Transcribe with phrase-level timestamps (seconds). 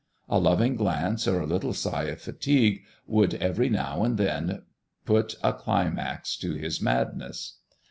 [0.27, 4.63] A loving glance or a little sigh of fatigue would every now and then
[5.05, 7.57] put a climax to his madness.